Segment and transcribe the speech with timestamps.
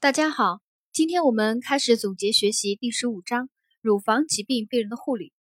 [0.00, 0.60] 大家好，
[0.92, 5.32] 今天我们开始总结学习第十五章乳房疾病病人的护理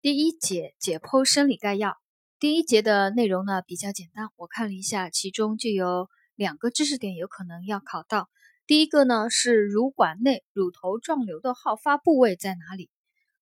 [0.00, 1.96] 第一节解剖生理概要。
[2.38, 8.28] 第一节的内容呢比较简单，我看了一下，其中就有两个知识点有可能要考到。
[8.64, 12.88] 第一个呢是乳管内乳头状瘤的好发部位在哪里？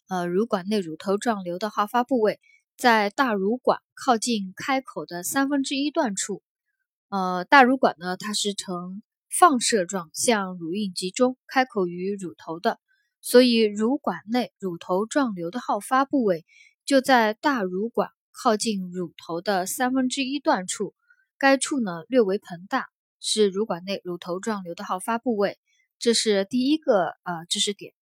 [0.09, 2.41] 呃，乳管内乳头状瘤的好发部位
[2.79, 6.43] 在大乳管靠近开口的三分之一段处。
[7.11, 9.03] 呃，大乳管呢它是呈
[9.37, 12.79] 放射状向乳晕集中，开口于乳头的，
[13.21, 16.47] 所以乳管内乳头状瘤的好发部位
[16.85, 20.95] 就在大乳管靠近乳头的三分之一段处，
[21.37, 22.87] 该处呢略为膨大，
[23.19, 25.59] 是乳管内乳头状瘤的好发部位。
[25.99, 27.93] 这是第一个呃知识点。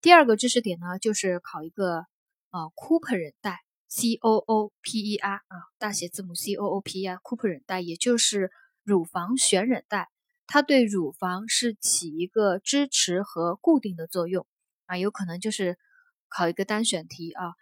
[0.00, 2.04] 第二个知识点呢，就是考一个
[2.50, 8.52] 呃 Cooper 韧带，C O O P E R 啊，大写字母 C O O P E R，Cooper 韧带，也就是
[8.84, 10.10] 乳房悬韧带。
[10.46, 14.46] 它对乳房是起一个支持和固定的作用
[14.86, 15.78] 啊，有可能就是
[16.28, 17.54] 考一个单选题啊，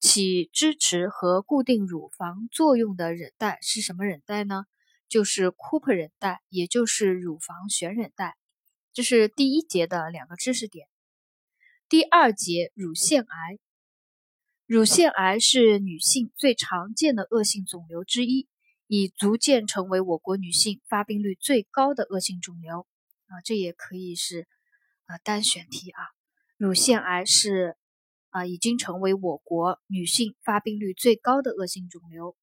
[0.00, 4.64] 起支持和固定乳房作用的韧带是什么韧带呢？
[5.08, 8.36] 就是 Cooper 韧带，也就是乳房悬韧带。
[8.92, 10.88] 这是第一节的两个知识点。
[11.88, 13.58] 第二节乳腺癌，
[14.66, 18.48] 乳腺癌是女性最常见的恶性肿瘤之一。
[18.88, 22.86] 已逐渐成为我国女性发病率最高的恶性肿瘤
[23.26, 24.46] 啊，这也可以是
[25.06, 26.02] 啊单选题啊。
[26.56, 27.76] 乳腺癌是
[28.30, 32.36] 啊已经成为我国女性发病率最高的恶性肿瘤。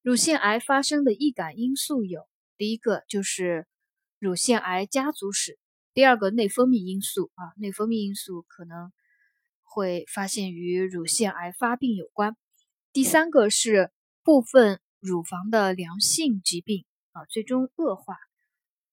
[0.00, 3.66] 乳腺癌发生的易感因素有：第一个就是
[4.18, 5.58] 乳腺癌家族史；
[5.92, 8.90] 第二个内分泌因素啊，内分泌因素可能
[9.62, 12.32] 会发现与乳腺癌发病有关；
[12.90, 13.92] 第三个是
[14.24, 14.80] 部分。
[15.00, 18.16] 乳房的良性疾病啊，最终恶化，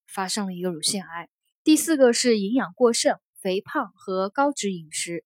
[0.06, 1.30] 发生了一个乳腺癌。
[1.64, 5.26] 第四个是营养过剩、肥胖和高脂饮食，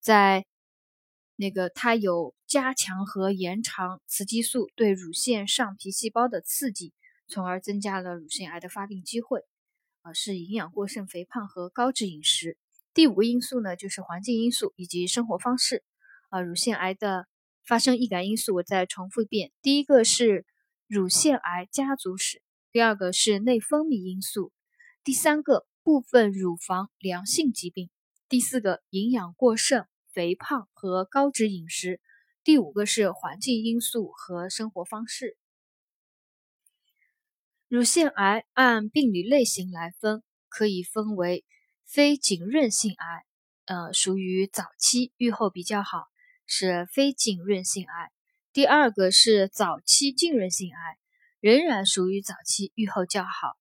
[0.00, 0.46] 在
[1.36, 6.94] 那个它有加强和延长雌激素对乳腺上皮细胞的刺激，
[7.28, 9.44] 从而增加了乳腺癌的发病机会
[10.00, 12.56] 啊，是营养过剩、肥胖和高脂饮食。
[12.94, 15.84] 第五个因素呢，就是环境因素以及生活方式
[16.30, 17.26] 啊，乳腺癌的。
[17.66, 20.46] 发生易感因素，我再重复一遍：第一个是
[20.86, 22.40] 乳腺癌家族史，
[22.70, 24.52] 第二个是内分泌因素，
[25.02, 27.90] 第三个部分乳房良性疾病，
[28.28, 32.00] 第四个营养过剩、肥胖和高脂饮食，
[32.44, 35.36] 第五个是环境因素和生活方式。
[37.66, 41.44] 乳腺癌按病理类型来分，可以分为
[41.84, 43.24] 非浸润性癌，
[43.64, 46.06] 呃，属于早期，预后比较好。
[46.46, 48.12] 是非浸润性癌，
[48.52, 50.98] 第二个是早期浸润性癌，
[51.40, 53.56] 仍然属于早期，预后较好。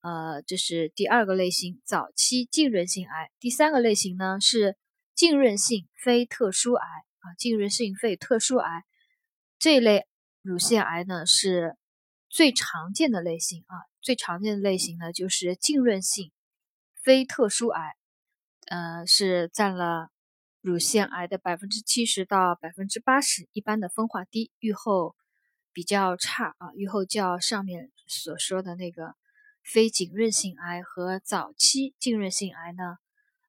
[0.00, 3.30] 呃，这是第二个类型，早期浸润性癌。
[3.40, 4.76] 第三个类型呢是
[5.14, 6.86] 浸润性非特殊癌
[7.20, 8.84] 啊，浸润性非特殊癌
[9.58, 10.06] 这一类
[10.42, 11.76] 乳腺癌呢是
[12.28, 16.32] 最常见的类型啊，最常见的类型呢就是浸润性
[17.02, 17.96] 非特殊癌，
[18.66, 20.13] 呃，是占了。
[20.64, 25.14] 乳腺癌的百分之七十到百分之八十，一般的分化低，预后
[25.74, 26.72] 比较差啊。
[26.74, 29.14] 预后较上面所说的那个
[29.62, 32.96] 非浸润性癌和早期浸润性癌呢，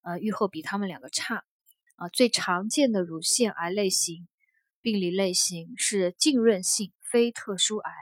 [0.02, 1.46] 呃，预后比他们两个差
[1.96, 2.10] 啊。
[2.10, 4.28] 最常见的乳腺癌类型
[4.82, 7.94] 病理类型是浸润性非特殊癌。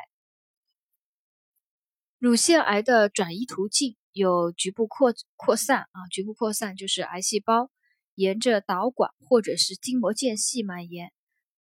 [2.18, 7.70] 乳腺癌的转移途径有局部扩扩散啊，局部扩散就是癌细胞。
[8.16, 11.12] 沿着导管或者是筋膜间隙蔓延，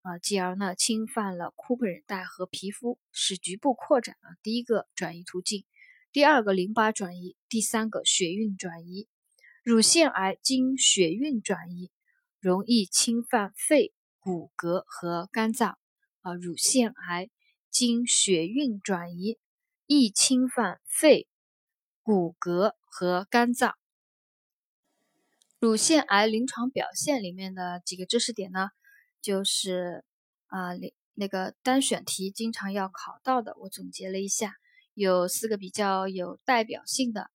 [0.03, 4.37] 啊，继而呢侵犯了库珀韧带和皮肤，使局部扩展啊。
[4.43, 5.65] 第一个转移途径，
[6.12, 9.09] 第二个淋巴转移，第三个血运转移。
[9.65, 11.91] 乳腺癌经血运转移，
[12.39, 15.79] 容易侵犯肺、骨骼和肝脏
[16.21, 16.35] 啊。
[16.35, 17.31] 乳腺癌
[17.71, 19.39] 经血运转移，
[19.87, 21.29] 易侵犯肺、
[22.03, 23.75] 骨骼和肝脏。
[25.62, 28.70] 乳腺癌临床表现里面的几个知识点呢，
[29.20, 30.05] 就是
[30.49, 34.56] 啊，那那个单选题经常要考到的，我总结了一下，
[34.93, 37.31] 有四个比较有代表性的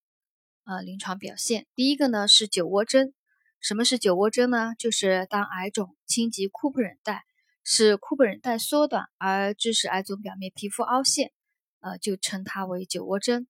[0.66, 1.68] 呃临床表现。
[1.74, 3.14] 第一个呢是酒窝针，
[3.62, 4.74] 什么是酒窝针呢？
[4.78, 7.24] 就是当癌肿侵及库布韧带，
[7.64, 11.32] 使库布韧带缩短而致使癌肿表面皮肤凹陷，
[11.80, 13.48] 呃，就称它为酒窝针。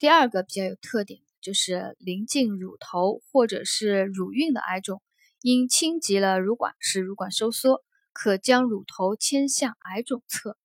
[0.00, 1.20] 第二个比较有特点。
[1.46, 5.00] 就是临近乳头或者是乳晕的癌肿，
[5.40, 10.58] 因侵及了乳管，使乳管收缩，可将乳头牵向癌肿侧。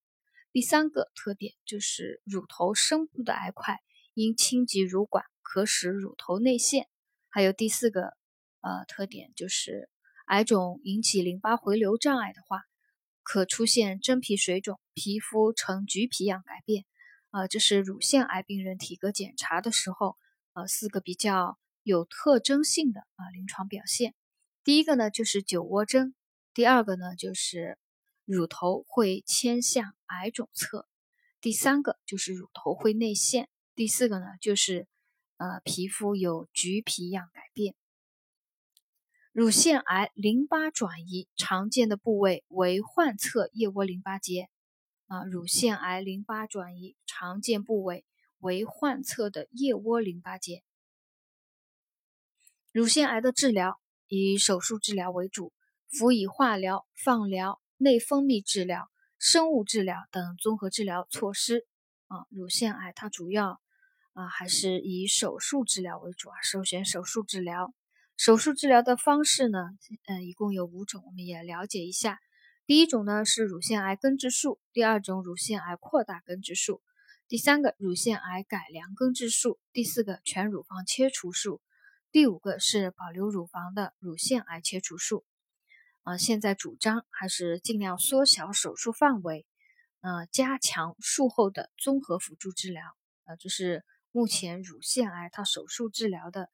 [0.51, 3.77] 第三个特点就是乳头深部的癌块，
[4.15, 6.87] 因侵及乳管，可使乳头内陷。
[7.29, 8.15] 还有第四个
[8.61, 9.87] 呃特点就是，
[10.25, 12.63] 癌肿引起淋巴回流障碍的话，
[13.21, 16.85] 可出现真皮水肿，皮肤呈橘皮样改变。
[17.29, 20.17] 啊，这是乳腺癌病人体格检查的时候，
[20.53, 24.13] 呃，四个比较有特征性的啊临床表现。
[24.63, 26.13] 第一个呢就是酒窝征，
[26.53, 27.77] 第二个呢就是
[28.25, 30.87] 乳头会牵向癌肿侧，
[31.39, 34.87] 第三个就是乳头会内陷，第四个呢就是
[35.37, 37.75] 呃皮肤有橘皮样改变。
[39.31, 44.49] 乳腺癌淋巴转移常见的部位为患侧腋窝淋巴结。
[45.07, 48.05] 啊，乳腺癌淋巴转移常见部位
[48.41, 50.63] 为患侧的腋窝淋巴结。
[52.71, 55.53] 乳腺癌的治疗以手术治疗为主，
[55.89, 61.65] 辅以化疗、放疗、内分泌治疗、生物治疗等综合治疗措施。
[62.07, 63.61] 啊，乳腺癌它主要
[64.13, 67.73] 啊还是以手术治疗为主啊，首选手术治疗。
[68.17, 69.69] 手术治疗的方式呢，
[70.05, 72.19] 嗯，一共有五种，我们也了解一下。
[72.65, 76.81] 第一种呢是乳腺癌根治术，第二种乳腺癌扩大根治术，
[77.31, 81.61] 第三个乳腺癌改良根治术，第四个全乳房切除术，
[82.11, 85.23] 第五个是保留乳房的乳腺癌切除术。
[86.01, 89.47] 啊，现在主张还是尽量缩小手术范围，
[90.01, 92.83] 呃，加强术后的综合辅助治疗。
[93.23, 96.49] 呃，这是目前乳腺癌它手术治疗的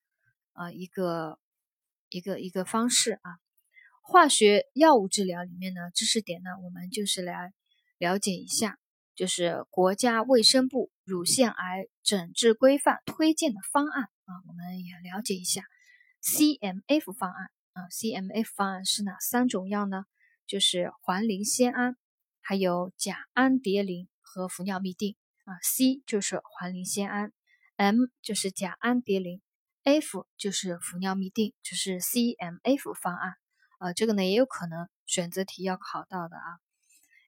[0.53, 1.39] 呃一个
[2.09, 3.39] 一个一个方式啊。
[4.03, 7.51] 化学药物治疗里面呢，知识点呢，我们就是来
[7.97, 8.77] 了解一下，
[9.18, 15.64] 就是国家卫生部乳腺癌诊治规范推荐的方案啊，我们也了解一下
[16.22, 20.06] CMF 方案啊，CMF 方案是哪三种药呢？
[20.46, 21.98] 就是环磷酰胺，
[22.42, 27.34] 还有甲氨蝶呤和氟尿嘧啶啊，C 就是环磷酰胺
[27.75, 29.42] ，M 就是甲氨蝶呤
[29.84, 33.34] ，F 就是氟尿嘧啶，就是 CMF 方案。
[33.80, 36.60] 呃，这个呢也有可能选择题要考到的啊。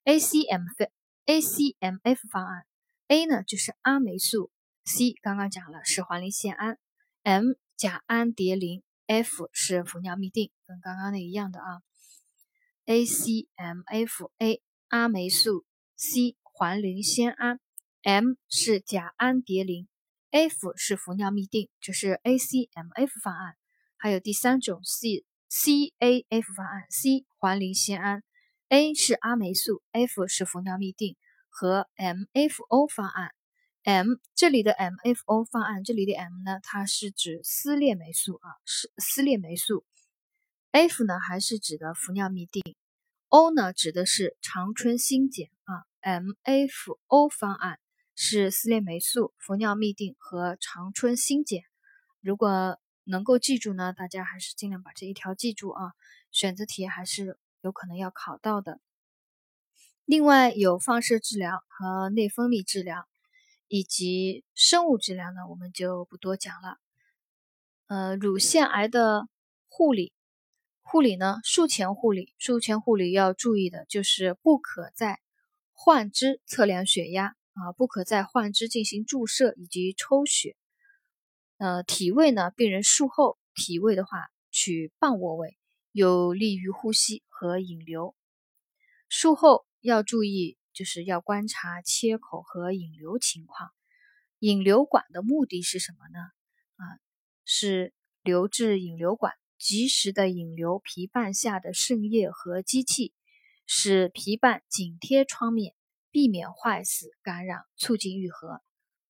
[0.05, 0.89] ACMF
[1.29, 2.65] ACMF 方案
[3.07, 4.49] ，A 呢就是阿霉素
[4.83, 6.79] ，C 刚刚讲了是环磷酰胺
[7.21, 11.83] ，M 甲氨蝶呤，F 是氟尿嘧啶，跟刚刚那一样的啊。
[12.87, 17.59] ACMF A 阿霉素，C 环磷酰胺
[18.01, 19.87] ，M 是甲氨蝶呤
[20.31, 23.55] ，F 是氟尿嘧啶，这是 ACMF 方案。
[23.97, 25.23] 还有第三种 C。
[25.51, 28.23] CAF 方案，C 环磷酰胺
[28.69, 31.15] ，A 是阿霉素，F 是氟尿嘧啶
[31.49, 33.33] 和 MFO 方案
[33.83, 39.85] ，M 这里的 MFO 方案，这里的 M 呢，它是指丝裂霉素啊，是丝裂霉素
[40.71, 42.75] ，F 呢还是指的氟尿嘧啶
[43.27, 47.79] ，O 呢指的是长春新碱啊，MFO 方案
[48.15, 51.61] 是丝裂霉素、氟尿嘧啶和长春新碱，
[52.21, 55.93] 如果能够记住呢，大家还是尽量把这一条记住啊。
[56.31, 58.79] 选择题还是有可能要考到的。
[60.05, 63.07] 另外有放射治疗和内分泌治疗，
[63.67, 66.77] 以及生物治疗呢，我们就不多讲了。
[67.87, 69.27] 呃，乳腺癌的
[69.67, 70.13] 护理，
[70.81, 75.19] 护理呢，术前护理，术前护理要注意的就是不可在
[75.73, 80.55] 患肢测量血压啊，不可在患肢进行注射以及抽血。
[81.57, 82.49] 呃，体位呢？
[82.55, 85.58] 病人术后体位的话，取半卧位，
[85.91, 88.15] 有利于呼吸和引流。
[89.07, 93.71] 术后要注意，就是要观察切口和引流情况。
[94.39, 96.19] 引流管的目的是什么呢？
[96.75, 96.83] 啊，
[97.43, 103.13] 是留置引流管，及时的引流皮瓣下的渗液和机器，
[103.65, 105.75] 使皮瓣紧贴创面，
[106.11, 108.61] 避免坏死感染，促进愈合。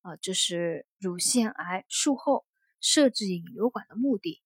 [0.01, 2.45] 啊，这是乳腺癌术后
[2.79, 4.41] 设置引流管的目的，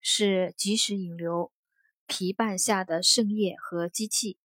[0.00, 1.50] 是及时引流
[2.10, 4.36] 皮瓣下的渗液和机器，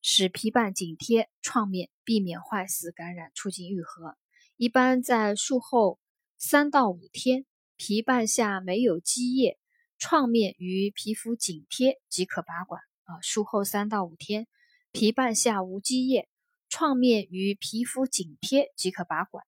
[0.00, 4.16] 使皮瓣紧贴创面，避免坏死感染，促进愈合。
[4.56, 5.98] 一般在术后
[6.38, 9.58] 三到五天，皮瓣下没有积液，
[9.98, 12.80] 创面与皮肤紧贴即可拔管。
[13.02, 14.46] 啊，术后三到五天，
[14.92, 16.28] 皮瓣下无积液，
[16.68, 19.44] 创面与皮肤紧贴即可拔管。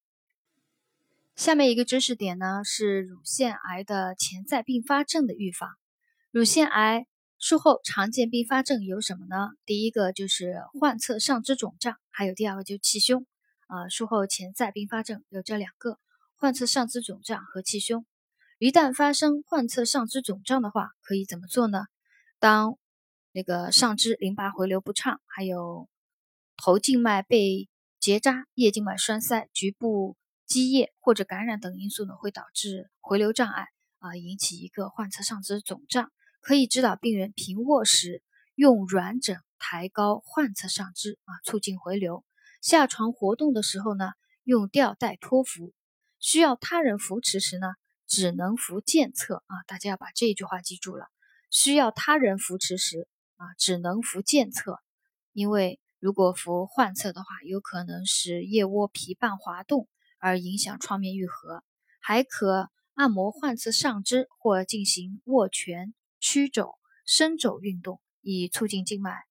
[1.37, 5.71] 下面一个知识点呢是乳腺癌的潜在并发症的预防。
[6.33, 7.07] 乳腺癌
[7.43, 9.51] 术后常见并发症有什么呢？
[9.67, 13.27] 第一个就是患侧上肢肿胀，还有第二个就是气胸。
[13.67, 15.99] 啊，术后潜在并发症有这两个：
[16.37, 18.07] 患侧上肢肿胀和气胸。
[18.59, 21.87] 一旦发生患侧上肢肿胀的话，可以怎么做呢？
[22.39, 22.79] 当
[23.33, 25.89] 那个上肢淋巴回流不畅，还有
[26.57, 27.69] 头静脉被
[27.99, 33.67] 结扎、叶静脉栓塞、局部积液或者感染等因素呢，会导致回流障碍
[33.99, 36.13] 啊，引起一个患侧上肢肿胀。
[36.43, 38.23] 可以指导病人平卧时
[38.57, 42.25] 用软枕抬高患侧上肢啊，促进回流。
[42.61, 44.11] 下床活动的时候呢，
[44.43, 45.73] 用吊带托扶。
[46.19, 47.75] 需要他人扶持时呢，
[48.07, 49.63] 只能扶健侧啊。
[49.67, 51.07] 大家要把这句话记住了。
[51.49, 54.79] 需要他人扶持时啊，只能扶健侧，
[55.33, 61.63] 因为如果扶患侧的话，有可能使腋窝皮瓣滑动，而影响创面愈合。
[62.01, 69.25] 还可按摩患侧上肢或进行握拳、曲肘、伸肘运动，以促进静脉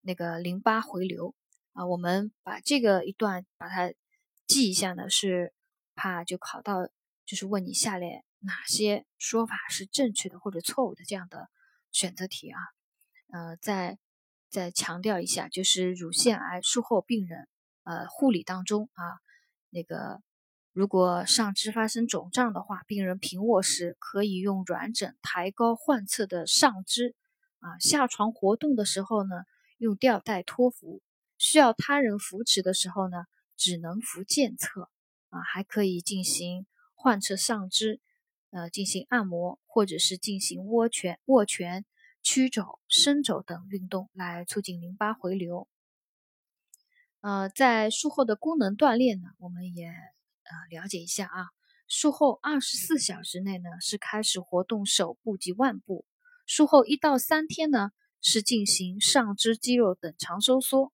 [0.00, 1.34] 那个淋巴回流。
[1.74, 3.92] 啊，我们把这个一段把它
[4.46, 5.52] 记一下呢，是
[5.94, 6.88] 怕就考到，
[7.26, 11.50] 就是问你下列哪些说法是正确的或者错误的这样的
[11.92, 12.58] 选择题啊。
[13.30, 13.98] 呃，再
[14.48, 17.46] 再强调一下，就是乳腺癌术后病人
[17.84, 19.20] 呃护理当中啊，
[19.68, 20.22] 那个
[20.72, 27.16] 如果上肢发生肿胀的话，病人平卧时可以用软枕抬高患侧的上肢
[27.58, 29.44] 啊，下床活动的时候呢，
[29.78, 31.02] 用吊带托扶。
[31.36, 34.90] 需要他人扶持的时候呢，只能扶健侧
[35.30, 38.00] 啊，还可以进行患侧上肢，
[38.50, 41.84] 呃，进行按摩，或者是进行握拳、握拳、
[42.22, 45.68] 屈肘、伸肘等运动来促进淋巴回流。
[47.20, 49.92] 呃，在术后的功能锻炼呢，我们也
[50.48, 51.46] 呃了解一下啊。
[51.86, 56.04] 术后二十四小时内呢，是开始活动手部及腕部；
[56.46, 60.92] 术后一到三天呢，是进行上肢肌肉等长收缩。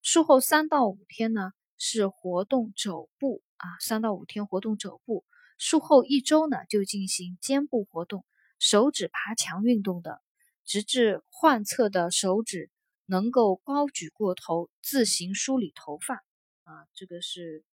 [0.00, 5.24] 术后三到五天呢是活动肘部啊，三到五天活动肘部。
[5.58, 8.24] 术后一周呢就进行肩部活动、
[8.60, 10.22] 手指爬墙运动的，
[10.64, 12.70] 直至患侧的手指
[13.06, 16.14] 能够高举过头，自行梳理头发
[16.62, 16.86] 啊。
[16.94, 17.64] 这个是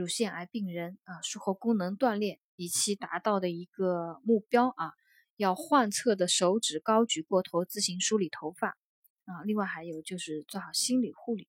[0.00, 4.94] 乳腺癌病人啊术后功能锻炼以期达到的一个目标啊，
[5.36, 8.78] 要患侧的手指高举过头，自行梳理头发
[9.26, 9.42] 啊。
[9.44, 11.48] 另外还有就是做好心理护理。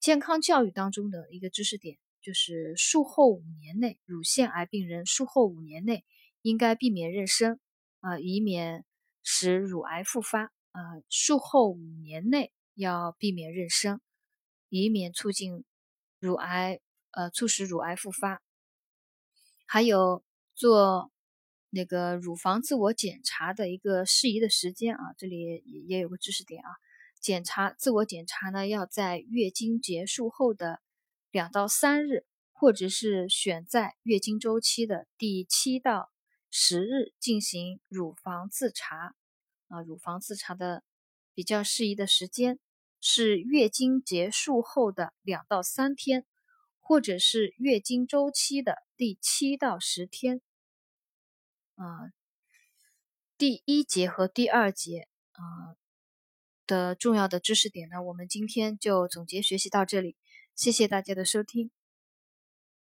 [0.00, 6.04] 健康教育当中的一个知识点就是，术后五年内，乳腺癌病人术后五年内
[6.42, 7.60] 应该避免妊娠
[8.00, 8.84] 啊，以免
[9.22, 10.80] 使乳癌复发啊。
[11.08, 14.00] 术后五年内要避免妊娠，
[14.70, 15.64] 以免促进
[16.18, 16.80] 乳癌
[17.16, 18.42] 呃促使乳癌复发。
[19.66, 20.22] 还有
[20.54, 21.10] 做
[21.70, 26.70] 那个乳房自我检查的一个适宜的时间啊，这里也也有个知识点啊。
[27.20, 30.80] 检查自我检查呢，要在月经结束后的
[31.30, 36.12] 两到三日，或者是选在月经周期的第七到
[36.50, 39.14] 十日进行乳房自查。
[39.68, 40.84] 啊，乳房自查的
[41.32, 42.60] 比较适宜的时间
[43.00, 46.26] 是月经结束后的两到三天，
[46.84, 50.40] 或者是月经周期的第七到十天。
[51.74, 52.12] 啊，
[53.36, 55.74] 第一节和第二节，啊。
[56.66, 60.16] 的重要的知识点呢，我们今天就总结学习到这里，
[60.54, 61.70] 谢谢大家的收听。